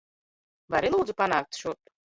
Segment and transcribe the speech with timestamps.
[0.77, 1.97] Vari, lūdzu, panākt šurp?